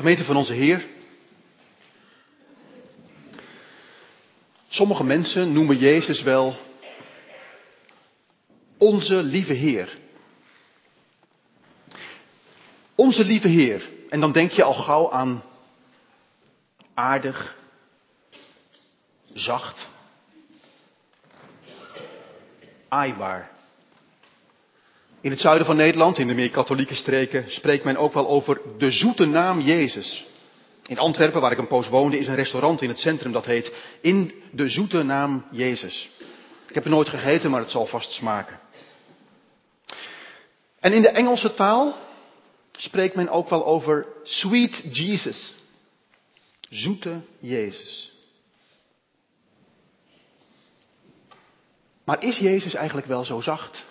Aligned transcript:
Gemeente 0.00 0.24
van 0.24 0.36
onze 0.36 0.52
Heer. 0.52 0.86
Sommige 4.68 5.04
mensen 5.04 5.52
noemen 5.52 5.76
Jezus 5.76 6.22
wel 6.22 6.56
onze 8.78 9.22
lieve 9.22 9.52
Heer. 9.52 9.98
Onze 12.94 13.24
lieve 13.24 13.48
Heer. 13.48 13.90
En 14.08 14.20
dan 14.20 14.32
denk 14.32 14.50
je 14.50 14.62
al 14.62 14.74
gauw 14.74 15.10
aan 15.10 15.42
aardig, 16.94 17.56
zacht, 19.32 19.88
aaibaar. 22.88 23.59
In 25.22 25.30
het 25.30 25.40
zuiden 25.40 25.66
van 25.66 25.76
Nederland, 25.76 26.18
in 26.18 26.26
de 26.26 26.34
meer 26.34 26.50
katholieke 26.50 26.94
streken, 26.94 27.44
spreekt 27.48 27.84
men 27.84 27.96
ook 27.96 28.12
wel 28.12 28.28
over 28.28 28.60
de 28.78 28.90
zoete 28.90 29.26
naam 29.26 29.60
Jezus. 29.60 30.26
In 30.86 30.98
Antwerpen, 30.98 31.40
waar 31.40 31.52
ik 31.52 31.58
een 31.58 31.66
poos 31.66 31.88
woonde, 31.88 32.18
is 32.18 32.26
een 32.26 32.34
restaurant 32.34 32.82
in 32.82 32.88
het 32.88 32.98
centrum 32.98 33.32
dat 33.32 33.46
heet 33.46 33.74
In 34.00 34.42
de 34.52 34.68
zoete 34.68 35.02
naam 35.02 35.46
Jezus. 35.50 36.10
Ik 36.68 36.74
heb 36.74 36.84
er 36.84 36.90
nooit 36.90 37.08
gegeten, 37.08 37.50
maar 37.50 37.60
het 37.60 37.70
zal 37.70 37.86
vast 37.86 38.12
smaken. 38.12 38.60
En 40.80 40.92
in 40.92 41.02
de 41.02 41.08
Engelse 41.08 41.54
taal 41.54 41.96
spreekt 42.72 43.14
men 43.14 43.28
ook 43.28 43.48
wel 43.48 43.66
over 43.66 44.06
Sweet 44.22 44.82
Jesus. 44.92 45.54
Zoete 46.68 47.20
Jezus. 47.40 48.12
Maar 52.04 52.22
is 52.22 52.38
Jezus 52.38 52.74
eigenlijk 52.74 53.06
wel 53.06 53.24
zo 53.24 53.40
zacht 53.40 53.84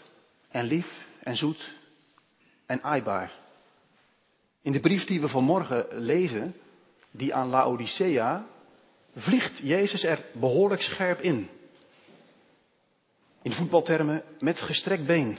en 0.52 0.66
lief 0.66 1.08
en 1.24 1.36
zoet 1.36 1.74
en 2.66 2.84
aaibaar? 2.84 3.32
In 4.62 4.72
de 4.72 4.80
brief 4.80 5.06
die 5.06 5.22
we 5.22 5.28
vanmorgen 5.28 5.86
lezen, 5.92 6.56
die 7.12 7.34
aan 7.34 7.50
Laodicea, 7.50 8.46
vliegt 9.16 9.58
Jezus 9.58 10.04
er 10.04 10.26
behoorlijk 10.34 10.82
scherp 10.82 11.22
in. 11.22 11.50
In 13.42 13.52
voetbaltermen 13.52 14.24
met 14.40 14.62
gestrekt 14.62 15.06
been. 15.06 15.38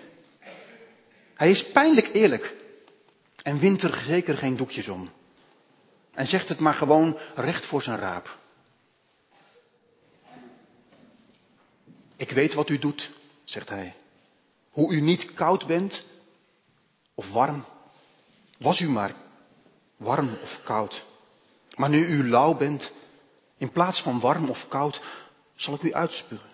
Hij 1.34 1.50
is 1.50 1.70
pijnlijk 1.72 2.08
eerlijk 2.12 2.56
en 3.42 3.58
wint 3.58 3.82
er 3.82 4.02
zeker 4.06 4.38
geen 4.38 4.56
doekjes 4.56 4.88
om. 4.88 5.10
En 6.14 6.26
zegt 6.26 6.48
het 6.48 6.58
maar 6.58 6.74
gewoon 6.74 7.18
recht 7.34 7.66
voor 7.66 7.82
zijn 7.82 7.98
raap. 7.98 8.38
Ik 12.16 12.30
weet 12.30 12.54
wat 12.54 12.68
u 12.68 12.78
doet, 12.78 13.10
zegt 13.44 13.68
hij. 13.68 13.94
Hoe 14.70 14.92
u 14.92 15.00
niet 15.00 15.34
koud 15.34 15.66
bent 15.66 16.04
of 17.14 17.32
warm. 17.32 17.64
Was 18.58 18.80
u 18.80 18.88
maar 18.88 19.14
warm 19.96 20.38
of 20.42 20.60
koud. 20.64 21.04
Maar 21.76 21.88
nu 21.88 22.06
u 22.06 22.28
lauw 22.28 22.56
bent, 22.56 22.92
in 23.58 23.72
plaats 23.72 24.02
van 24.02 24.20
warm 24.20 24.50
of 24.50 24.68
koud, 24.68 25.02
zal 25.54 25.74
ik 25.74 25.82
u 25.82 25.92
uitspugen. 25.92 26.48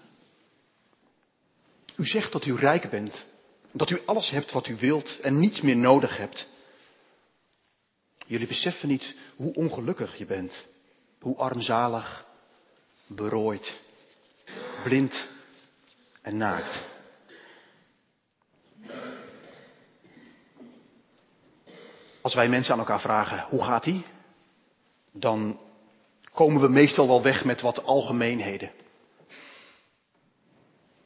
U 1.97 2.07
zegt 2.07 2.33
dat 2.33 2.45
u 2.45 2.55
rijk 2.55 2.91
bent, 2.91 3.27
dat 3.73 3.91
u 3.91 4.03
alles 4.07 4.31
hebt 4.31 4.53
wat 4.53 4.67
u 4.67 4.77
wilt 4.77 5.21
en 5.21 5.39
niets 5.39 5.61
meer 5.61 5.77
nodig 5.77 6.17
hebt. 6.17 6.49
Jullie 8.27 8.47
beseffen 8.47 8.89
niet 8.89 9.15
hoe 9.37 9.55
ongelukkig 9.55 10.19
je 10.19 10.27
bent, 10.27 10.65
hoe 11.21 11.37
armzalig, 11.37 12.27
berooid, 13.07 13.81
blind 14.83 15.29
en 16.23 16.37
naakt. 16.37 16.96
Als 22.27 22.35
wij 22.35 22.49
mensen 22.49 22.73
aan 22.73 22.79
elkaar 22.79 23.01
vragen, 23.01 23.47
hoe 23.49 23.65
gaat 23.65 23.87
ie? 23.87 24.05
Dan 25.13 25.61
komen 26.33 26.61
we 26.61 26.69
meestal 26.69 27.07
wel 27.07 27.23
weg 27.23 27.45
met 27.45 27.61
wat 27.61 27.85
algemeenheden. 27.85 28.71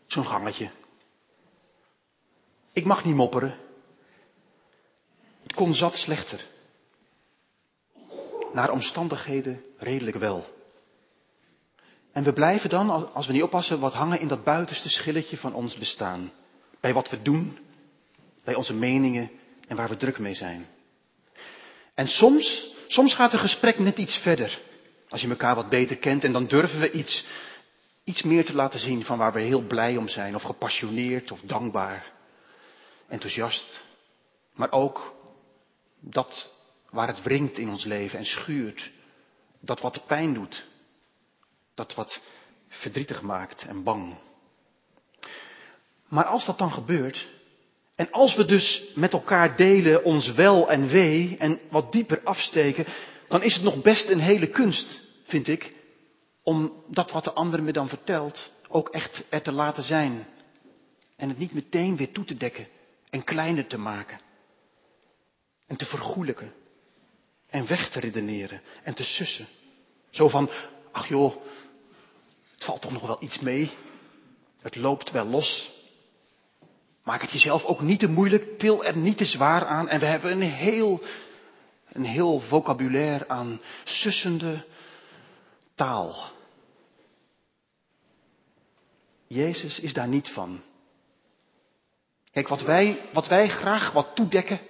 Zo'n 0.07 0.25
gangetje. 0.25 0.71
Ik 2.73 2.85
mag 2.85 3.05
niet 3.05 3.15
mopperen. 3.15 3.55
Het 5.43 5.53
kon 5.53 5.75
zat 5.75 5.95
slechter. 5.95 6.47
Naar 8.53 8.71
omstandigheden 8.71 9.65
redelijk 9.79 10.17
wel. 10.17 10.45
En 12.13 12.25
we 12.25 12.33
blijven 12.33 12.71
dan, 12.71 13.13
als 13.15 13.27
we 13.27 13.33
niet 13.33 13.43
oppassen, 13.43 13.81
wat 13.81 13.95
hangen 13.95 14.21
in 14.21 14.29
dat 14.29 14.45
buitenste 14.45 14.89
schilletje 14.89 15.37
van 15.37 15.55
ons 15.55 15.77
bestaan. 15.77 16.33
Bij 16.81 16.93
wat 16.93 17.11
we 17.11 17.23
doen, 17.23 17.59
bij 18.45 18.55
onze 18.55 18.75
meningen 18.75 19.31
en 19.69 19.77
waar 19.77 19.89
we 19.89 19.97
druk 19.97 20.19
mee 20.19 20.35
zijn. 20.35 20.79
En 21.95 22.07
soms, 22.07 22.75
soms 22.87 23.15
gaat 23.15 23.33
het 23.33 23.41
gesprek 23.41 23.79
net 23.79 23.99
iets 23.99 24.17
verder. 24.17 24.59
Als 25.09 25.21
je 25.21 25.29
elkaar 25.29 25.55
wat 25.55 25.69
beter 25.69 25.97
kent 25.97 26.25
en 26.25 26.33
dan 26.33 26.47
durven 26.47 26.81
we 26.81 26.91
iets, 26.91 27.25
iets 28.05 28.23
meer 28.23 28.45
te 28.45 28.55
laten 28.55 28.81
zien 28.81 29.05
van 29.05 29.19
waar 29.19 29.33
we 29.33 29.41
heel 29.41 29.63
blij 29.63 29.97
om 29.97 30.09
zijn. 30.09 30.35
Of 30.35 30.43
gepassioneerd 30.43 31.31
of 31.31 31.41
dankbaar. 31.41 32.13
Enthousiast. 33.09 33.81
Maar 34.55 34.73
ook 34.73 35.15
dat 36.01 36.55
waar 36.91 37.07
het 37.07 37.23
wringt 37.23 37.59
in 37.59 37.69
ons 37.69 37.85
leven 37.85 38.19
en 38.19 38.27
schuurt. 38.27 38.91
Dat 39.61 39.81
wat 39.81 40.07
pijn 40.07 40.35
doet. 40.35 40.67
Dat 41.75 41.95
wat 41.95 42.21
verdrietig 42.69 43.23
maakt 43.23 43.63
en 43.63 43.83
bang. 43.83 44.19
Maar 46.09 46.25
als 46.25 46.47
dat 46.47 46.59
dan 46.59 46.73
gebeurt, 46.73 47.27
en 48.01 48.11
als 48.11 48.35
we 48.35 48.45
dus 48.45 48.83
met 48.95 49.13
elkaar 49.13 49.57
delen 49.57 50.05
ons 50.05 50.33
wel 50.33 50.71
en 50.71 50.89
wee 50.89 51.37
en 51.39 51.61
wat 51.71 51.93
dieper 51.93 52.21
afsteken, 52.25 52.87
dan 53.29 53.43
is 53.43 53.55
het 53.55 53.63
nog 53.63 53.83
best 53.83 54.09
een 54.09 54.21
hele 54.21 54.47
kunst, 54.47 55.03
vind 55.25 55.49
ik, 55.49 55.75
om 56.43 56.85
dat 56.87 57.11
wat 57.11 57.25
de 57.25 57.33
ander 57.33 57.63
me 57.63 57.73
dan 57.73 57.89
vertelt 57.89 58.51
ook 58.69 58.89
echt 58.89 59.25
er 59.29 59.43
te 59.43 59.53
laten 59.53 59.83
zijn. 59.83 60.27
En 61.17 61.29
het 61.29 61.39
niet 61.39 61.53
meteen 61.53 61.97
weer 61.97 62.13
toe 62.13 62.25
te 62.25 62.35
dekken 62.35 62.69
en 63.11 63.25
kleiner 63.25 63.67
te 63.67 63.79
maken. 63.79 64.21
En 65.67 65.77
te 65.77 65.85
vergoelijken. 65.85 66.53
En 67.49 67.67
weg 67.67 67.91
te 67.91 68.01
redeneren 68.01 68.61
en 68.83 68.95
te 68.95 69.05
sussen. 69.05 69.47
Zo 70.11 70.29
van, 70.29 70.51
ach 70.93 71.09
joh, 71.09 71.35
het 72.55 72.65
valt 72.65 72.83
toch 72.83 72.93
nog 72.93 73.07
wel 73.07 73.23
iets 73.23 73.39
mee. 73.39 73.71
Het 74.61 74.77
loopt 74.77 75.11
wel 75.11 75.27
los. 75.27 75.79
Maak 77.05 77.21
het 77.21 77.33
jezelf 77.33 77.65
ook 77.65 77.81
niet 77.81 78.01
te 78.01 78.09
moeilijk, 78.09 78.59
til 78.59 78.85
er 78.85 78.97
niet 78.97 79.17
te 79.17 79.25
zwaar 79.25 79.67
aan. 79.67 79.89
En 79.89 80.01
we 80.01 80.07
hebben 80.07 80.31
een 80.31 80.51
heel, 80.51 81.03
een 81.93 82.05
heel 82.05 82.41
vocabulaire 82.41 83.29
aan 83.29 83.61
sussende 83.85 84.65
taal. 85.75 86.31
Jezus 89.27 89.81
is 89.81 89.93
daar 89.93 90.09
niet 90.09 90.29
van. 90.29 90.61
Kijk, 92.31 92.49
wat 92.49 92.63
wij, 92.63 93.09
wat 93.13 93.29
wij 93.29 93.49
graag 93.49 93.93
wat 93.93 94.15
toedekken 94.15 94.61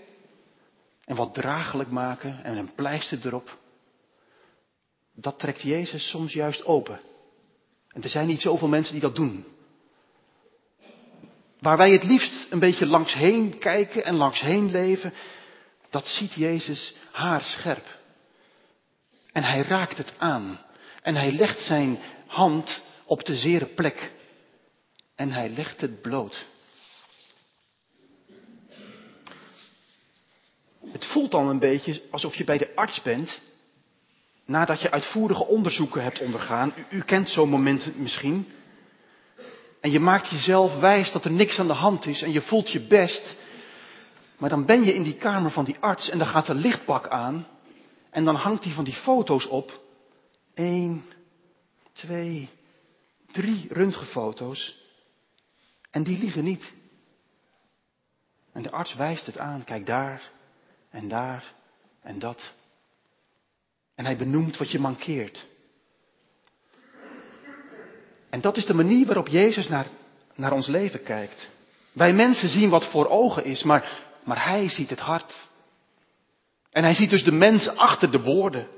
en 1.05 1.17
wat 1.17 1.35
draaglijk 1.35 1.91
maken 1.91 2.45
en 2.45 2.57
een 2.57 2.75
pleister 2.75 3.27
erop, 3.27 3.59
dat 5.15 5.39
trekt 5.39 5.62
Jezus 5.62 6.09
soms 6.09 6.33
juist 6.33 6.65
open. 6.65 7.01
En 7.89 8.03
er 8.03 8.09
zijn 8.09 8.27
niet 8.27 8.41
zoveel 8.41 8.69
mensen 8.69 8.93
die 8.93 9.03
dat 9.03 9.15
doen. 9.15 9.47
Waar 11.60 11.76
wij 11.76 11.91
het 11.91 12.04
liefst 12.04 12.47
een 12.50 12.59
beetje 12.59 12.87
langs 12.87 13.15
heen 13.15 13.59
kijken 13.59 14.04
en 14.04 14.15
langs 14.15 14.41
heen 14.41 14.71
leven, 14.71 15.12
dat 15.91 16.06
ziet 16.06 16.32
Jezus 16.32 16.94
haarscherp. 17.12 17.98
En 19.32 19.43
hij 19.43 19.62
raakt 19.62 19.97
het 19.97 20.12
aan. 20.19 20.60
En 21.03 21.15
hij 21.15 21.32
legt 21.32 21.60
zijn 21.60 21.99
hand 22.26 22.82
op 23.04 23.25
de 23.25 23.37
zere 23.37 23.66
plek. 23.66 24.12
En 25.15 25.32
hij 25.32 25.49
legt 25.49 25.81
het 25.81 26.03
bloot. 26.03 26.47
Het 30.93 31.06
voelt 31.06 31.31
dan 31.31 31.49
een 31.49 31.59
beetje 31.59 32.03
alsof 32.10 32.34
je 32.34 32.44
bij 32.44 32.59
de 32.59 32.75
arts 32.75 33.02
bent, 33.02 33.40
nadat 34.46 34.81
je 34.81 34.90
uitvoerige 34.90 35.46
onderzoeken 35.46 36.02
hebt 36.02 36.20
ondergaan. 36.20 36.75
U, 36.76 36.96
u 36.96 37.02
kent 37.02 37.29
zo'n 37.29 37.49
moment 37.49 37.96
misschien. 37.96 38.49
En 39.81 39.91
je 39.91 40.00
maakt 40.00 40.29
jezelf 40.29 40.79
wijs 40.79 41.12
dat 41.12 41.25
er 41.25 41.31
niks 41.31 41.59
aan 41.59 41.67
de 41.67 41.73
hand 41.73 42.06
is 42.06 42.23
en 42.23 42.32
je 42.32 42.43
voelt 42.43 42.71
je 42.71 42.81
best. 42.81 43.37
Maar 44.38 44.50
dan 44.50 44.65
ben 44.65 44.85
je 44.85 44.94
in 44.94 45.03
die 45.03 45.17
kamer 45.17 45.50
van 45.50 45.65
die 45.65 45.77
arts 45.81 46.09
en 46.09 46.19
dan 46.19 46.27
gaat 46.27 46.49
er 46.49 46.55
lichtbak 46.55 47.09
aan. 47.09 47.47
En 48.11 48.25
dan 48.25 48.35
hangt 48.35 48.65
hij 48.65 48.73
van 48.73 48.85
die 48.85 48.94
foto's 48.94 49.47
op. 49.47 49.81
Eén, 50.55 51.05
twee, 51.93 52.49
drie 53.32 53.67
röntgenfoto's. 53.71 54.79
En 55.91 56.03
die 56.03 56.19
liegen 56.19 56.44
niet. 56.44 56.73
En 58.53 58.62
de 58.62 58.71
arts 58.71 58.94
wijst 58.94 59.26
het 59.26 59.38
aan. 59.38 59.65
Kijk 59.65 59.87
daar 59.87 60.31
en 60.91 61.09
daar 61.09 61.55
en 62.03 62.19
dat. 62.19 62.53
En 63.94 64.05
hij 64.05 64.17
benoemt 64.17 64.56
wat 64.56 64.71
je 64.71 64.79
mankeert. 64.79 65.47
En 68.31 68.41
dat 68.41 68.56
is 68.56 68.67
de 68.67 68.75
manier 68.75 69.06
waarop 69.06 69.29
Jezus 69.29 69.69
naar, 69.69 69.87
naar 70.35 70.53
ons 70.53 70.67
leven 70.67 71.03
kijkt. 71.03 71.49
Wij 71.93 72.12
mensen 72.12 72.49
zien 72.49 72.71
wat 72.71 72.91
voor 72.91 73.09
ogen 73.09 73.44
is, 73.44 73.62
maar, 73.62 74.03
maar 74.25 74.44
Hij 74.44 74.69
ziet 74.69 74.91
het 74.91 75.00
hart. 75.00 75.49
En 76.71 76.85
hij 76.85 76.94
ziet 76.94 77.11
dus 77.11 77.25
de 77.25 77.32
mensen 77.32 77.77
achter 77.77 78.11
de 78.11 78.21
woorden. 78.21 78.69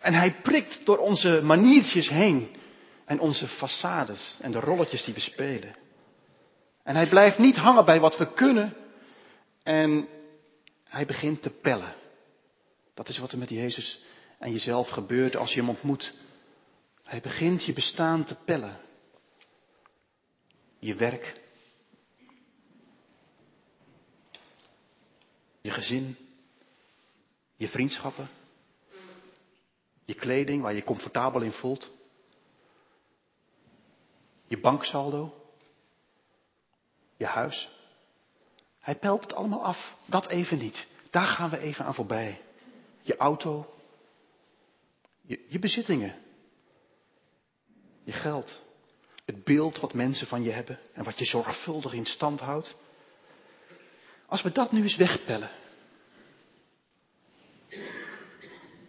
En 0.00 0.14
hij 0.14 0.34
prikt 0.42 0.80
door 0.84 0.98
onze 0.98 1.40
maniertjes 1.42 2.08
heen. 2.08 2.56
En 3.04 3.20
onze 3.20 3.48
façades 3.48 4.40
en 4.40 4.52
de 4.52 4.60
rolletjes 4.60 5.04
die 5.04 5.14
we 5.14 5.20
spelen. 5.20 5.74
En 6.82 6.94
hij 6.94 7.06
blijft 7.08 7.38
niet 7.38 7.56
hangen 7.56 7.84
bij 7.84 8.00
wat 8.00 8.16
we 8.18 8.32
kunnen. 8.32 8.76
En 9.62 10.08
hij 10.84 11.06
begint 11.06 11.42
te 11.42 11.50
pellen. 11.50 11.94
Dat 12.94 13.08
is 13.08 13.18
wat 13.18 13.32
er 13.32 13.38
met 13.38 13.48
Jezus 13.48 14.02
en 14.38 14.52
jezelf 14.52 14.88
gebeurt 14.88 15.36
als 15.36 15.52
je 15.52 15.60
hem 15.60 15.68
ontmoet. 15.68 16.14
Hij 17.04 17.20
begint 17.20 17.64
je 17.64 17.72
bestaan 17.72 18.24
te 18.24 18.36
pellen. 18.44 18.78
Je 20.80 20.94
werk. 20.94 21.40
Je 25.60 25.70
gezin. 25.70 26.16
Je 27.56 27.68
vriendschappen. 27.68 28.28
Je 30.04 30.14
kleding 30.14 30.62
waar 30.62 30.74
je 30.74 30.84
comfortabel 30.84 31.40
in 31.40 31.52
voelt. 31.52 31.90
Je 34.46 34.60
banksaldo. 34.60 35.34
Je 37.16 37.26
huis. 37.26 37.68
Hij 38.78 38.98
pelt 38.98 39.22
het 39.22 39.32
allemaal 39.32 39.64
af. 39.64 39.96
Dat 40.04 40.26
even 40.26 40.58
niet. 40.58 40.86
Daar 41.10 41.26
gaan 41.26 41.50
we 41.50 41.58
even 41.58 41.84
aan 41.84 41.94
voorbij. 41.94 42.40
Je 43.02 43.16
auto. 43.16 43.74
Je, 45.20 45.46
je 45.48 45.58
bezittingen. 45.58 46.22
Je 48.04 48.12
geld. 48.12 48.69
Het 49.30 49.44
beeld 49.44 49.80
wat 49.80 49.94
mensen 49.94 50.26
van 50.26 50.42
je 50.42 50.50
hebben 50.50 50.78
en 50.92 51.04
wat 51.04 51.18
je 51.18 51.24
zorgvuldig 51.24 51.92
in 51.92 52.06
stand 52.06 52.40
houdt. 52.40 52.76
Als 54.26 54.42
we 54.42 54.52
dat 54.52 54.72
nu 54.72 54.82
eens 54.82 54.96
wegpellen. 54.96 55.50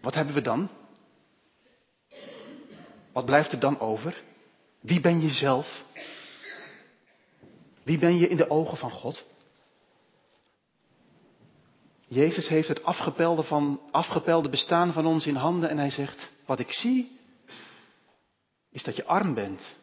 Wat 0.02 0.14
hebben 0.14 0.34
we 0.34 0.42
dan? 0.42 0.70
Wat 3.12 3.26
blijft 3.26 3.52
er 3.52 3.60
dan 3.60 3.80
over? 3.80 4.24
Wie 4.80 5.00
ben 5.00 5.22
je 5.22 5.30
zelf? 5.30 5.84
Wie 7.84 7.98
ben 7.98 8.18
je 8.18 8.28
in 8.28 8.38
de 8.38 8.50
ogen 8.50 8.78
van 8.78 8.92
God? 8.92 9.24
Jezus 12.08 12.48
heeft 12.48 12.68
het 12.68 12.84
afgepelde, 12.84 13.44
van, 13.44 13.82
afgepelde 13.92 14.50
bestaan 14.50 14.94
van 14.94 15.06
ons 15.06 15.26
in 15.26 15.36
handen 15.36 15.70
en 15.70 15.78
hij 15.78 15.92
zegt, 15.92 16.32
wat 16.46 16.60
ik 16.60 16.72
zie, 16.72 17.20
is 18.72 18.84
dat 18.84 18.96
je 18.96 19.06
arm 19.06 19.34
bent 19.34 19.80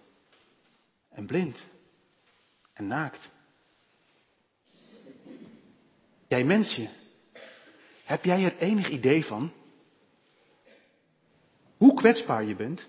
en 1.11 1.27
blind 1.27 1.65
en 2.73 2.87
naakt. 2.87 3.31
Jij 6.29 6.45
mensje, 6.45 6.89
heb 8.05 8.25
jij 8.25 8.45
er 8.45 8.59
enig 8.59 8.89
idee 8.89 9.25
van 9.25 9.53
hoe 11.77 11.95
kwetsbaar 11.95 12.45
je 12.45 12.57
bent? 12.57 12.89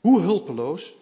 Hoe 0.00 0.20
hulpeloos? 0.20 0.94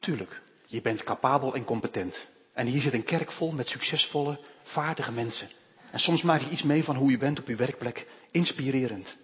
Tuurlijk, 0.00 0.42
je 0.66 0.80
bent 0.80 1.02
capabel 1.02 1.54
en 1.54 1.64
competent. 1.64 2.26
En 2.52 2.66
hier 2.66 2.80
zit 2.80 2.92
een 2.92 3.04
kerk 3.04 3.32
vol 3.32 3.52
met 3.52 3.68
succesvolle, 3.68 4.40
vaardige 4.62 5.12
mensen. 5.12 5.48
En 5.90 5.98
soms 5.98 6.22
maak 6.22 6.40
je 6.40 6.50
iets 6.50 6.62
mee 6.62 6.84
van 6.84 6.96
hoe 6.96 7.10
je 7.10 7.18
bent 7.18 7.38
op 7.38 7.48
je 7.48 7.56
werkplek. 7.56 8.06
Inspirerend. 8.30 9.16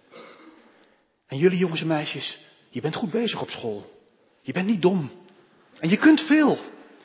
En 1.27 1.37
jullie 1.37 1.57
jongens 1.57 1.81
en 1.81 1.87
meisjes, 1.87 2.37
je 2.69 2.81
bent 2.81 2.95
goed 2.95 3.11
bezig 3.11 3.41
op 3.41 3.49
school. 3.49 4.00
Je 4.41 4.53
bent 4.53 4.67
niet 4.67 4.81
dom. 4.81 5.11
En 5.79 5.89
je 5.89 5.97
kunt 5.97 6.21
veel. 6.21 6.57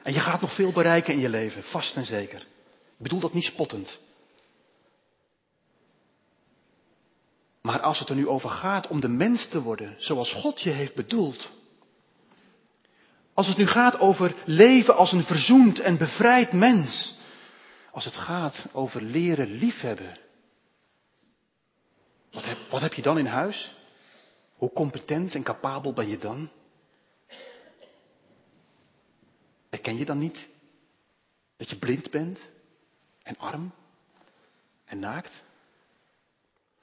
En 0.02 0.12
je 0.12 0.20
gaat 0.20 0.40
nog 0.40 0.54
veel 0.54 0.72
bereiken 0.72 1.14
in 1.14 1.20
je 1.20 1.28
leven, 1.28 1.62
vast 1.62 1.96
en 1.96 2.04
zeker. 2.06 2.40
Ik 2.40 3.02
bedoel 3.02 3.20
dat 3.20 3.32
niet 3.32 3.44
spottend. 3.44 4.00
Maar 7.62 7.80
als 7.80 7.98
het 7.98 8.08
er 8.08 8.14
nu 8.14 8.28
over 8.28 8.50
gaat 8.50 8.86
om 8.86 9.00
de 9.00 9.08
mens 9.08 9.48
te 9.48 9.62
worden 9.62 9.94
zoals 9.98 10.32
God 10.32 10.60
je 10.60 10.70
heeft 10.70 10.94
bedoeld. 10.94 11.50
Als 13.34 13.46
het 13.46 13.56
nu 13.56 13.66
gaat 13.66 13.98
over 13.98 14.34
leven 14.44 14.96
als 14.96 15.12
een 15.12 15.24
verzoend 15.24 15.80
en 15.80 15.98
bevrijd 15.98 16.52
mens. 16.52 17.18
Als 17.90 18.04
het 18.04 18.16
gaat 18.16 18.66
over 18.72 19.02
leren 19.02 19.50
liefhebben. 19.50 20.18
Wat 22.32 22.44
heb, 22.44 22.58
wat 22.70 22.80
heb 22.80 22.94
je 22.94 23.02
dan 23.02 23.18
in 23.18 23.26
huis? 23.26 23.72
Hoe 24.56 24.72
competent 24.72 25.34
en 25.34 25.42
capabel 25.42 25.92
ben 25.92 26.08
je 26.08 26.18
dan? 26.18 26.50
Herken 29.86 30.06
je 30.06 30.12
dan 30.12 30.22
niet 30.22 30.48
dat 31.56 31.70
je 31.70 31.76
blind 31.76 32.10
bent 32.10 32.40
en 33.22 33.38
arm 33.38 33.72
en 34.84 34.98
naakt? 34.98 35.42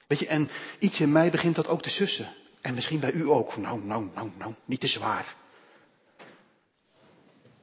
Weet 0.06 0.18
je, 0.18 0.26
en 0.26 0.50
iets 0.78 1.00
in 1.00 1.12
mij 1.12 1.30
begint 1.30 1.54
dat 1.54 1.66
ook 1.66 1.82
te 1.82 1.90
sussen. 1.90 2.34
En 2.60 2.74
misschien 2.74 3.00
bij 3.00 3.12
u 3.12 3.28
ook. 3.28 3.56
Nou, 3.56 3.84
nou, 3.84 4.08
nou, 4.14 4.30
nou, 4.38 4.54
niet 4.64 4.80
te 4.80 4.86
zwaar. 4.86 5.36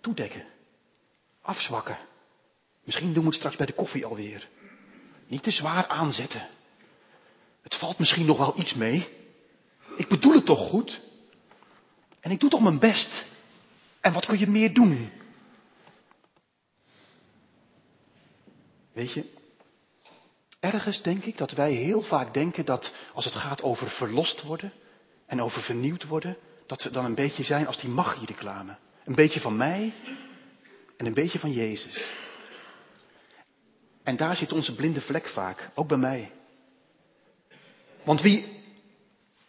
Toedekken. 0.02 0.46
Afzwakken. 1.42 1.98
Misschien 2.84 3.14
doen 3.14 3.24
we 3.24 3.30
het 3.30 3.38
straks 3.38 3.56
bij 3.56 3.66
de 3.66 3.74
koffie 3.74 4.06
alweer. 4.06 4.48
Niet 5.28 5.44
te 5.44 5.52
zwaar 5.52 5.88
aanzetten. 5.88 6.48
Het 7.62 7.76
valt 7.76 8.00
misschien 8.00 8.26
nog 8.26 8.38
wel 8.38 8.60
iets 8.60 8.74
mee. 8.74 9.08
Ik 9.98 10.08
bedoel 10.08 10.34
het 10.34 10.46
toch 10.46 10.70
goed? 10.70 11.02
En 12.20 12.32
ik 12.32 12.40
doe 12.40 12.50
toch 12.50 12.62
mijn 12.62 12.80
best. 12.80 13.26
En 14.02 14.14
wat 14.14 14.26
kun 14.26 14.40
je 14.40 14.48
meer 14.48 14.74
doen? 14.74 15.20
Weet 18.94 19.14
je, 19.14 19.26
ergens 20.60 21.02
denk 21.02 21.24
ik 21.24 21.38
dat 21.38 21.52
wij 21.52 21.72
heel 21.72 22.02
vaak 22.02 22.34
denken 22.34 22.66
dat 22.66 22.94
als 23.14 23.26
het 23.26 23.36
gaat 23.36 23.62
over 23.62 23.90
verlost 23.90 24.42
worden 24.42 24.72
en 25.26 25.42
over 25.42 25.62
vernieuwd 25.62 26.08
worden, 26.08 26.38
dat 26.66 26.84
we 26.84 26.92
dan 26.92 27.06
een 27.06 27.16
beetje 27.16 27.44
zijn 27.44 27.68
als 27.68 27.80
die 27.80 27.94
reclame. 28.26 28.76
Een 29.04 29.16
beetje 29.16 29.40
van 29.40 29.58
mij 29.58 29.94
en 30.98 31.06
een 31.06 31.14
beetje 31.14 31.40
van 31.40 31.52
Jezus. 31.52 32.06
En 34.04 34.18
daar 34.18 34.36
zit 34.36 34.54
onze 34.54 34.76
blinde 34.76 35.02
vlek 35.02 35.28
vaak, 35.28 35.70
ook 35.76 35.88
bij 35.88 35.98
mij. 35.98 36.32
Want 38.04 38.22
wie 38.22 38.46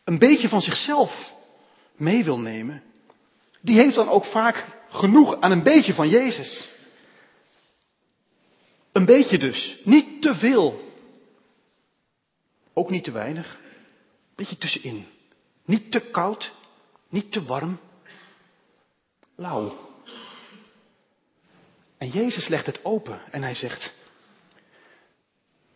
een 0.04 0.18
beetje 0.18 0.48
van 0.48 0.62
zichzelf 0.62 1.32
mee 1.96 2.24
wil 2.24 2.38
nemen, 2.38 2.82
die 3.60 3.76
heeft 3.76 3.94
dan 3.94 4.08
ook 4.08 4.24
vaak 4.24 4.66
genoeg 4.88 5.40
aan 5.40 5.50
een 5.50 5.62
beetje 5.62 5.94
van 5.94 6.08
Jezus. 6.08 6.68
Een 8.92 9.04
beetje 9.04 9.38
dus, 9.38 9.80
niet 9.84 10.22
te 10.22 10.34
veel. 10.34 10.92
Ook 12.72 12.90
niet 12.90 13.04
te 13.04 13.10
weinig. 13.10 13.54
Een 13.54 14.34
beetje 14.34 14.58
tussenin. 14.58 15.06
Niet 15.64 15.92
te 15.92 16.00
koud, 16.00 16.52
niet 17.08 17.32
te 17.32 17.44
warm. 17.44 17.80
Lauw. 19.36 19.90
En 21.98 22.08
Jezus 22.08 22.48
legt 22.48 22.66
het 22.66 22.84
open 22.84 23.32
en 23.32 23.42
hij 23.42 23.54
zegt, 23.54 23.94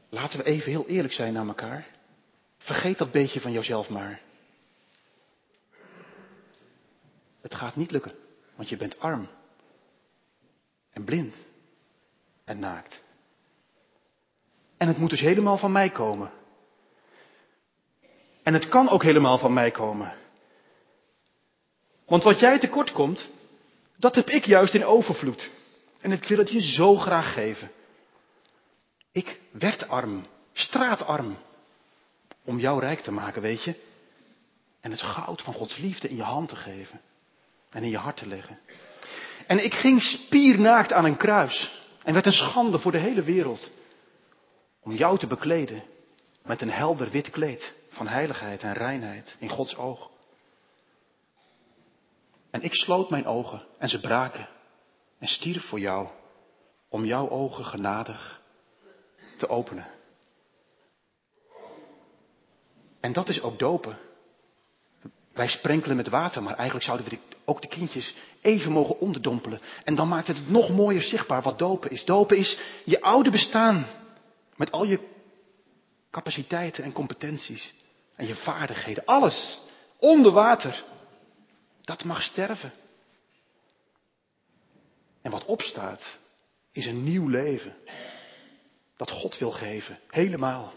laten 0.08 0.38
we 0.38 0.44
even 0.44 0.70
heel 0.70 0.86
eerlijk 0.86 1.14
zijn 1.14 1.32
naar 1.32 1.46
elkaar. 1.46 1.86
Vergeet 2.58 2.98
dat 2.98 3.12
beetje 3.12 3.40
van 3.40 3.52
jouzelf 3.52 3.88
maar. 3.88 4.20
Het 7.40 7.54
gaat 7.54 7.76
niet 7.76 7.90
lukken, 7.90 8.14
want 8.54 8.68
je 8.68 8.76
bent 8.76 9.00
arm 9.00 9.28
en 10.90 11.04
blind 11.04 11.36
en 12.44 12.58
naakt. 12.58 13.04
En 14.86 14.92
het 14.92 15.00
moet 15.00 15.10
dus 15.10 15.20
helemaal 15.20 15.58
van 15.58 15.72
mij 15.72 15.90
komen. 15.90 16.30
En 18.42 18.54
het 18.54 18.68
kan 18.68 18.88
ook 18.88 19.02
helemaal 19.02 19.38
van 19.38 19.52
mij 19.52 19.70
komen. 19.70 20.12
Want 22.04 22.22
wat 22.22 22.40
jij 22.40 22.58
tekort 22.58 22.92
komt, 22.92 23.28
dat 23.96 24.14
heb 24.14 24.28
ik 24.28 24.44
juist 24.44 24.74
in 24.74 24.84
overvloed. 24.84 25.50
En 26.00 26.12
ik 26.12 26.24
wil 26.24 26.38
het 26.38 26.50
je 26.50 26.62
zo 26.62 26.96
graag 26.96 27.32
geven. 27.32 27.70
Ik 29.12 29.40
werd 29.50 29.88
arm, 29.88 30.26
straatarm, 30.52 31.36
om 32.44 32.58
jou 32.58 32.80
rijk 32.80 33.00
te 33.00 33.12
maken, 33.12 33.42
weet 33.42 33.62
je. 33.64 33.74
En 34.80 34.90
het 34.90 35.02
goud 35.02 35.42
van 35.42 35.54
Gods 35.54 35.76
liefde 35.76 36.08
in 36.08 36.16
je 36.16 36.22
hand 36.22 36.48
te 36.48 36.56
geven 36.56 37.00
en 37.70 37.82
in 37.82 37.90
je 37.90 37.98
hart 37.98 38.16
te 38.16 38.26
leggen. 38.26 38.58
En 39.46 39.64
ik 39.64 39.74
ging 39.74 40.02
spiernaakt 40.02 40.92
aan 40.92 41.04
een 41.04 41.16
kruis 41.16 41.72
en 42.02 42.12
werd 42.12 42.26
een 42.26 42.32
schande 42.32 42.78
voor 42.78 42.92
de 42.92 42.98
hele 42.98 43.22
wereld. 43.22 43.70
Om 44.86 44.92
jou 44.92 45.18
te 45.18 45.26
bekleden 45.26 45.82
met 46.44 46.62
een 46.62 46.70
helder 46.70 47.10
wit 47.10 47.30
kleed 47.30 47.74
van 47.88 48.08
heiligheid 48.08 48.62
en 48.62 48.72
reinheid 48.72 49.36
in 49.38 49.48
Gods 49.48 49.76
oog. 49.76 50.10
En 52.50 52.62
ik 52.62 52.74
sloot 52.74 53.10
mijn 53.10 53.26
ogen 53.26 53.62
en 53.78 53.88
ze 53.88 54.00
braken 54.00 54.48
en 55.18 55.28
stierf 55.28 55.68
voor 55.68 55.80
jou 55.80 56.08
om 56.88 57.04
jouw 57.04 57.28
ogen 57.28 57.64
genadig 57.64 58.40
te 59.38 59.48
openen. 59.48 59.86
En 63.00 63.12
dat 63.12 63.28
is 63.28 63.42
ook 63.42 63.58
dopen. 63.58 63.98
Wij 65.32 65.48
sprenkelen 65.48 65.96
met 65.96 66.08
water, 66.08 66.42
maar 66.42 66.54
eigenlijk 66.54 66.84
zouden 66.84 67.08
we 67.08 67.18
ook 67.44 67.62
de 67.62 67.68
kindjes 67.68 68.14
even 68.40 68.72
mogen 68.72 69.00
onderdompelen. 69.00 69.60
En 69.84 69.94
dan 69.94 70.08
maakt 70.08 70.26
het 70.26 70.36
het 70.36 70.50
nog 70.50 70.70
mooier 70.70 71.02
zichtbaar 71.02 71.42
wat 71.42 71.58
dopen 71.58 71.90
is. 71.90 72.04
Dopen 72.04 72.36
is 72.36 72.60
je 72.84 73.00
oude 73.00 73.30
bestaan 73.30 73.86
Met 74.56 74.72
al 74.72 74.84
je 74.84 75.00
capaciteiten 76.10 76.84
en 76.84 76.92
competenties 76.92 77.74
en 78.14 78.26
je 78.26 78.34
vaardigheden, 78.34 79.04
alles 79.04 79.58
onder 79.98 80.32
water, 80.32 80.84
dat 81.80 82.04
mag 82.04 82.22
sterven. 82.22 82.72
En 85.22 85.30
wat 85.30 85.44
opstaat, 85.44 86.18
is 86.72 86.86
een 86.86 87.04
nieuw 87.04 87.28
leven. 87.28 87.76
Dat 88.96 89.10
God 89.10 89.38
wil 89.38 89.50
geven, 89.50 89.98
helemaal. 90.10 90.72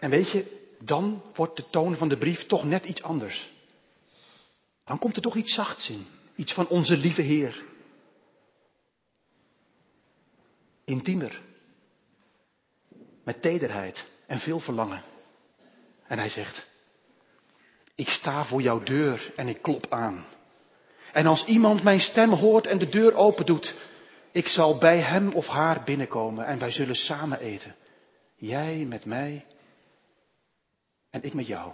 En 0.00 0.10
weet 0.10 0.30
je, 0.30 0.74
dan 0.80 1.22
wordt 1.34 1.56
de 1.56 1.70
toon 1.70 1.96
van 1.96 2.08
de 2.08 2.18
brief 2.18 2.46
toch 2.46 2.64
net 2.64 2.84
iets 2.84 3.02
anders. 3.02 3.50
Dan 4.84 4.98
komt 4.98 5.16
er 5.16 5.22
toch 5.22 5.36
iets 5.36 5.54
zachts 5.54 5.90
in. 5.90 6.06
Iets 6.36 6.52
van 6.52 6.68
onze 6.68 6.96
lieve 6.96 7.22
Heer. 7.22 7.64
Intiemer. 10.84 11.40
Met 13.24 13.42
tederheid 13.42 14.06
en 14.26 14.38
veel 14.38 14.58
verlangen. 14.58 15.02
En 16.06 16.18
hij 16.18 16.28
zegt, 16.28 16.68
ik 17.94 18.08
sta 18.08 18.44
voor 18.44 18.62
jouw 18.62 18.82
deur 18.82 19.32
en 19.36 19.48
ik 19.48 19.62
klop 19.62 19.86
aan. 19.90 20.24
En 21.12 21.26
als 21.26 21.44
iemand 21.44 21.82
mijn 21.82 22.00
stem 22.00 22.30
hoort 22.30 22.66
en 22.66 22.78
de 22.78 22.88
deur 22.88 23.14
open 23.14 23.46
doet, 23.46 23.74
ik 24.32 24.48
zal 24.48 24.78
bij 24.78 24.98
hem 24.98 25.32
of 25.32 25.46
haar 25.46 25.82
binnenkomen 25.84 26.46
en 26.46 26.58
wij 26.58 26.70
zullen 26.70 26.94
samen 26.94 27.40
eten. 27.40 27.74
Jij 28.36 28.84
met 28.88 29.04
mij 29.04 29.44
en 31.10 31.22
ik 31.22 31.34
met 31.34 31.46
jou. 31.46 31.72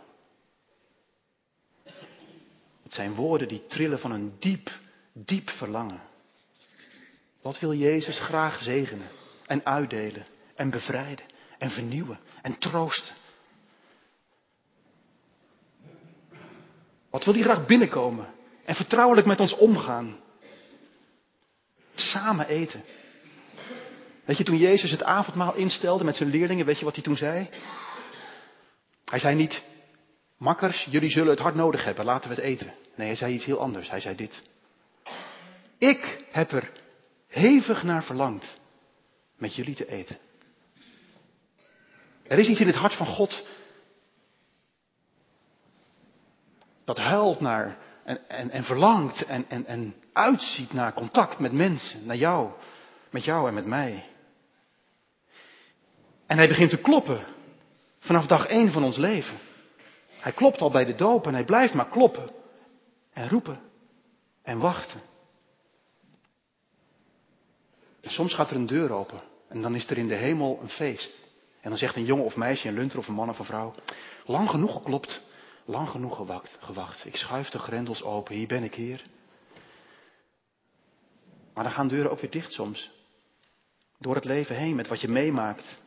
Het 2.83 2.93
zijn 2.93 3.15
woorden 3.15 3.49
die 3.49 3.67
trillen 3.67 3.99
van 3.99 4.11
een 4.11 4.37
diep, 4.39 4.71
diep 5.13 5.51
verlangen. 5.51 6.01
Wat 7.49 7.59
wil 7.59 7.75
Jezus 7.75 8.21
graag 8.21 8.63
zegenen 8.63 9.09
en 9.47 9.65
uitdelen 9.65 10.27
en 10.55 10.71
bevrijden 10.71 11.25
en 11.59 11.71
vernieuwen 11.71 12.19
en 12.43 12.59
troosten? 12.59 13.15
Wat 17.11 17.25
wil 17.25 17.35
hij 17.35 17.43
graag 17.43 17.67
binnenkomen 17.67 18.35
en 18.65 18.75
vertrouwelijk 18.75 19.27
met 19.27 19.41
ons 19.41 19.57
omgaan? 19.57 20.21
Samen 21.95 22.49
eten. 22.49 22.85
Weet 24.25 24.37
je, 24.37 24.45
toen 24.45 24.57
Jezus 24.57 24.91
het 24.91 25.03
avondmaal 25.03 25.55
instelde 25.55 26.05
met 26.05 26.17
zijn 26.17 26.31
leerlingen, 26.31 26.67
weet 26.67 26.79
je 26.79 26.85
wat 26.85 26.95
hij 26.95 27.05
toen 27.05 27.17
zei? 27.17 27.49
Hij 29.05 29.19
zei 29.19 29.35
niet, 29.35 29.63
makkers, 30.37 30.87
jullie 30.91 31.11
zullen 31.11 31.31
het 31.31 31.39
hard 31.39 31.55
nodig 31.55 31.85
hebben, 31.85 32.05
laten 32.05 32.29
we 32.29 32.35
het 32.35 32.45
eten. 32.45 32.75
Nee, 32.95 33.07
hij 33.07 33.17
zei 33.17 33.35
iets 33.35 33.45
heel 33.45 33.61
anders. 33.61 33.91
Hij 33.91 34.01
zei 34.01 34.17
dit. 34.17 34.43
Ik 35.79 36.25
heb 36.31 36.53
er 36.53 36.87
hevig 37.29 37.83
naar 37.83 38.05
verlangd 38.05 38.61
met 39.37 39.55
jullie 39.55 39.75
te 39.75 39.89
eten. 39.89 40.19
Er 42.27 42.39
is 42.39 42.49
iets 42.49 42.61
in 42.61 42.67
het 42.67 42.77
hart 42.77 42.95
van 42.95 43.07
God 43.07 43.47
dat 46.85 46.99
huilt 46.99 47.41
naar 47.41 47.79
en, 48.05 48.29
en, 48.29 48.51
en 48.51 48.65
verlangt 48.65 49.25
en, 49.25 49.45
en, 49.49 49.67
en 49.67 49.95
uitziet 50.13 50.73
naar 50.73 50.93
contact 50.93 51.39
met 51.39 51.53
mensen, 51.53 52.07
naar 52.07 52.17
jou, 52.17 52.51
met 53.11 53.25
jou 53.25 53.49
en 53.49 53.55
met 53.55 53.67
mij. 53.67 54.05
En 56.27 56.37
hij 56.37 56.49
begint 56.49 56.71
te 56.71 56.81
kloppen 56.81 57.25
vanaf 57.99 58.27
dag 58.27 58.47
één 58.47 58.71
van 58.71 58.85
ons 58.85 58.97
leven. 58.97 59.39
Hij 60.11 60.33
klopt 60.33 60.61
al 60.61 60.71
bij 60.71 60.85
de 60.85 60.95
doop 60.95 61.27
en 61.27 61.35
hij 61.35 61.45
blijft 61.45 61.75
maar 61.75 61.89
kloppen 61.89 62.31
en 63.13 63.29
roepen 63.29 63.61
en 64.43 64.59
wachten. 64.59 65.01
Soms 68.09 68.35
gaat 68.35 68.51
er 68.51 68.57
een 68.57 68.67
deur 68.67 68.93
open 68.93 69.21
en 69.49 69.63
dan 69.63 69.75
is 69.75 69.91
er 69.91 69.99
in 69.99 70.09
de 70.09 70.15
hemel 70.15 70.59
een 70.63 70.69
feest. 70.69 71.19
En 71.61 71.69
dan 71.69 71.79
zegt 71.79 71.97
een 71.97 72.05
jongen 72.05 72.25
of 72.25 72.37
meisje, 72.37 72.69
een 72.69 72.75
lunter 72.75 72.99
of 72.99 73.09
een 73.09 73.15
man 73.15 73.29
of 73.29 73.39
een 73.39 73.45
vrouw, 73.45 73.75
lang 74.25 74.51
genoeg 74.51 74.73
geklopt, 74.73 75.23
lang 75.65 75.89
genoeg 75.89 76.17
gewacht, 76.17 76.57
gewacht. 76.61 77.05
Ik 77.05 77.17
schuif 77.17 77.49
de 77.49 77.59
grendels 77.59 78.03
open, 78.03 78.35
hier 78.35 78.47
ben 78.47 78.65
ik 78.65 78.75
heer. 78.75 79.03
Maar 81.55 81.65
dan 81.65 81.73
gaan 81.73 81.89
deuren 81.89 82.11
ook 82.11 82.21
weer 82.21 82.31
dicht 82.31 82.53
soms. 82.53 82.91
Door 83.99 84.15
het 84.15 84.25
leven 84.25 84.57
heen 84.57 84.75
met 84.75 84.89
wat 84.89 85.01
je 85.01 85.09
meemaakt. 85.09 85.79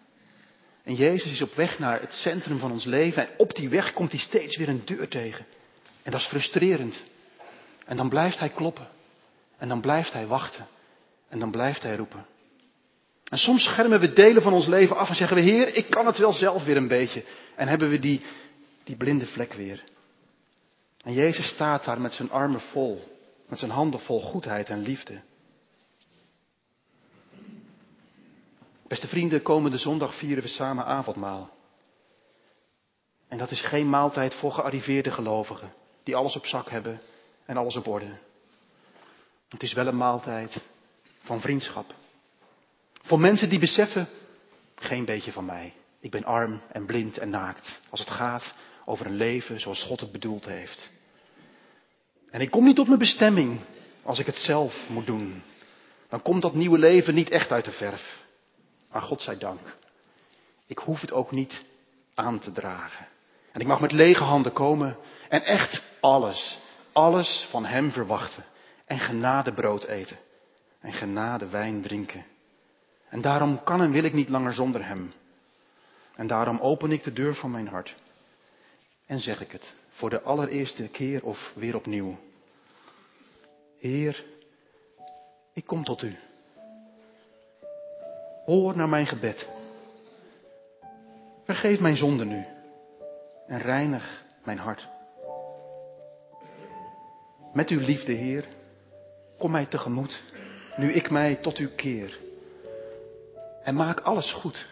En 0.83 0.95
Jezus 0.95 1.31
is 1.31 1.41
op 1.41 1.53
weg 1.53 1.79
naar 1.79 2.01
het 2.01 2.13
centrum 2.13 2.59
van 2.59 2.71
ons 2.71 2.85
leven 2.85 3.27
en 3.27 3.33
op 3.37 3.55
die 3.55 3.69
weg 3.69 3.93
komt 3.93 4.11
hij 4.11 4.19
steeds 4.19 4.57
weer 4.57 4.69
een 4.69 4.85
deur 4.85 5.07
tegen. 5.07 5.45
En 6.03 6.11
dat 6.11 6.21
is 6.21 6.27
frustrerend. 6.27 7.03
En 7.85 7.97
dan 7.97 8.09
blijft 8.09 8.39
hij 8.39 8.49
kloppen. 8.49 8.87
En 9.57 9.67
dan 9.67 9.81
blijft 9.81 10.13
hij 10.13 10.27
wachten. 10.27 10.67
En 11.31 11.39
dan 11.39 11.51
blijft 11.51 11.83
hij 11.83 11.95
roepen. 11.95 12.25
En 13.23 13.37
soms 13.37 13.63
schermen 13.63 13.99
we 13.99 14.13
delen 14.13 14.41
van 14.41 14.53
ons 14.53 14.67
leven 14.67 14.95
af 14.95 15.09
en 15.09 15.15
zeggen 15.15 15.37
we, 15.37 15.43
Heer, 15.43 15.75
ik 15.75 15.89
kan 15.89 16.05
het 16.05 16.17
wel 16.17 16.33
zelf 16.33 16.63
weer 16.63 16.77
een 16.77 16.87
beetje. 16.87 17.23
En 17.55 17.67
hebben 17.67 17.89
we 17.89 17.99
die, 17.99 18.21
die 18.83 18.95
blinde 18.95 19.25
vlek 19.25 19.53
weer. 19.53 19.83
En 21.03 21.13
Jezus 21.13 21.47
staat 21.47 21.85
daar 21.85 22.01
met 22.01 22.13
zijn 22.13 22.31
armen 22.31 22.61
vol, 22.61 23.03
met 23.47 23.59
zijn 23.59 23.71
handen 23.71 23.99
vol 23.99 24.21
goedheid 24.21 24.69
en 24.69 24.81
liefde. 24.81 25.21
Beste 28.87 29.07
vrienden, 29.07 29.41
komende 29.41 29.77
zondag 29.77 30.15
vieren 30.15 30.43
we 30.43 30.49
samen 30.49 30.85
avondmaal. 30.85 31.49
En 33.27 33.37
dat 33.37 33.51
is 33.51 33.61
geen 33.61 33.89
maaltijd 33.89 34.35
voor 34.35 34.51
gearriveerde 34.51 35.11
gelovigen, 35.11 35.71
die 36.03 36.15
alles 36.15 36.35
op 36.35 36.45
zak 36.45 36.69
hebben 36.69 37.01
en 37.45 37.57
alles 37.57 37.75
op 37.75 37.87
orde. 37.87 38.11
Het 39.49 39.63
is 39.63 39.73
wel 39.73 39.87
een 39.87 39.97
maaltijd 39.97 40.61
van 41.21 41.41
vriendschap. 41.41 41.93
Voor 43.01 43.19
mensen 43.19 43.49
die 43.49 43.59
beseffen, 43.59 44.07
geen 44.75 45.05
beetje 45.05 45.31
van 45.31 45.45
mij. 45.45 45.73
Ik 45.99 46.11
ben 46.11 46.23
arm 46.23 46.61
en 46.71 46.85
blind 46.85 47.17
en 47.17 47.29
naakt. 47.29 47.79
Als 47.89 47.99
het 47.99 48.09
gaat 48.09 48.53
over 48.85 49.05
een 49.05 49.15
leven 49.15 49.59
zoals 49.59 49.83
God 49.83 49.99
het 49.99 50.11
bedoeld 50.11 50.45
heeft. 50.45 50.89
En 52.29 52.41
ik 52.41 52.51
kom 52.51 52.65
niet 52.65 52.75
tot 52.75 52.87
mijn 52.87 52.99
bestemming 52.99 53.59
als 54.03 54.19
ik 54.19 54.25
het 54.25 54.35
zelf 54.35 54.89
moet 54.89 55.05
doen. 55.05 55.43
Dan 56.09 56.21
komt 56.21 56.41
dat 56.41 56.53
nieuwe 56.53 56.77
leven 56.77 57.13
niet 57.13 57.29
echt 57.29 57.51
uit 57.51 57.65
de 57.65 57.71
verf. 57.71 58.23
Maar 58.91 59.01
God 59.01 59.21
zij 59.21 59.37
dank. 59.37 59.59
Ik 60.67 60.77
hoef 60.77 61.01
het 61.01 61.11
ook 61.11 61.31
niet 61.31 61.63
aan 62.13 62.39
te 62.39 62.51
dragen. 62.51 63.07
En 63.51 63.61
ik 63.61 63.67
mag 63.67 63.79
met 63.79 63.91
lege 63.91 64.23
handen 64.23 64.53
komen 64.53 64.97
en 65.29 65.43
echt 65.43 65.83
alles, 65.99 66.59
alles 66.91 67.47
van 67.49 67.65
Hem 67.65 67.91
verwachten. 67.91 68.43
En 68.85 68.99
genade 68.99 69.53
brood 69.53 69.83
eten. 69.83 70.17
En 70.81 70.93
genade 70.93 71.49
wijn 71.49 71.81
drinken. 71.81 72.25
En 73.09 73.21
daarom 73.21 73.63
kan 73.63 73.81
en 73.81 73.91
wil 73.91 74.03
ik 74.03 74.13
niet 74.13 74.29
langer 74.29 74.53
zonder 74.53 74.85
Hem. 74.85 75.13
En 76.15 76.27
daarom 76.27 76.59
open 76.59 76.91
ik 76.91 77.03
de 77.03 77.13
deur 77.13 77.35
van 77.35 77.51
mijn 77.51 77.67
hart. 77.67 77.95
En 79.05 79.19
zeg 79.19 79.41
ik 79.41 79.51
het 79.51 79.73
voor 79.89 80.09
de 80.09 80.21
allereerste 80.21 80.87
keer 80.87 81.23
of 81.23 81.51
weer 81.55 81.75
opnieuw. 81.75 82.17
Heer, 83.79 84.25
ik 85.53 85.65
kom 85.65 85.83
tot 85.83 86.01
U. 86.01 86.17
Hoor 88.45 88.75
naar 88.75 88.89
mijn 88.89 89.07
gebed. 89.07 89.47
Vergeef 91.43 91.79
mijn 91.79 91.97
zonde 91.97 92.25
nu 92.25 92.45
en 93.47 93.59
reinig 93.59 94.23
mijn 94.43 94.57
hart. 94.57 94.87
Met 97.53 97.69
uw 97.69 97.79
liefde, 97.79 98.11
Heer, 98.11 98.47
kom 99.37 99.51
mij 99.51 99.65
tegemoet, 99.65 100.23
nu 100.81 100.91
ik 100.91 101.09
mij 101.09 101.35
tot 101.35 101.59
u 101.59 101.67
keer. 101.67 102.19
En 103.63 103.75
maak 103.75 103.99
alles 103.99 104.33
goed. 104.33 104.67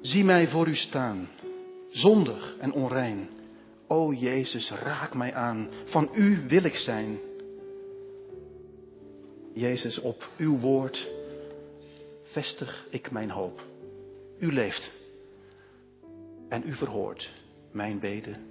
Zie 0.00 0.24
mij 0.24 0.48
voor 0.48 0.68
u 0.68 0.76
staan, 0.76 1.28
zondig 1.88 2.56
en 2.58 2.72
onrein. 2.72 3.28
O 3.86 4.12
Jezus, 4.12 4.70
raak 4.70 5.14
mij 5.14 5.34
aan, 5.34 5.68
van 5.84 6.10
u 6.14 6.38
wil 6.48 6.64
ik 6.64 6.76
zijn. 6.76 7.18
Jezus, 9.52 9.98
op 9.98 10.30
uw 10.36 10.58
woord 10.58 11.08
vestig 12.22 12.86
ik 12.90 13.10
mijn 13.10 13.30
hoop. 13.30 13.64
U 14.38 14.52
leeft 14.52 14.92
en 16.48 16.62
u 16.66 16.74
verhoort 16.74 17.30
mijn 17.72 17.98
beden 17.98 18.49